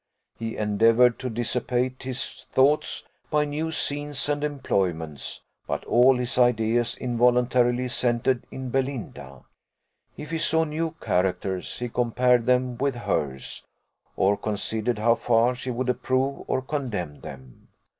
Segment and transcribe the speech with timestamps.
[0.35, 6.97] He endeavoured to dissipate his thoughts by new scenes and employments, but all his ideas
[6.97, 9.43] involuntarily centred in Belinda.
[10.17, 13.63] If he saw new characters, he compared them with hers,
[14.15, 17.67] or considered how far she would approve or condemn them.